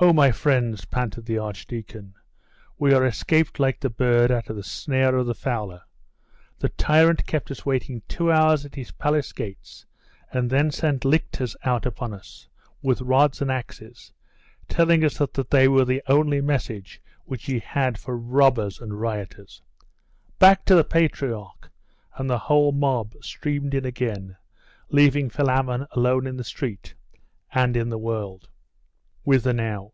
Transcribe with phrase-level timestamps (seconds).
[0.00, 2.14] 'Oh, my friends,' panted the archdeacon,
[2.78, 5.82] 'we are escaped like the bird out of the snare of the fowler.
[6.60, 9.86] The tyrant kept us waiting two hours at his palace gates,
[10.30, 12.46] and then sent lictors out upon us,
[12.80, 14.12] with rods and axes,
[14.68, 19.62] telling us that they were the only message which he had for robbers and rioters.'
[20.38, 21.70] 'Back to the patriarch!'
[22.16, 24.36] and the whole mob streamed in again,
[24.90, 26.94] leaving Philammon alone in the street
[27.52, 28.48] and in the world.
[29.24, 29.92] Whither now?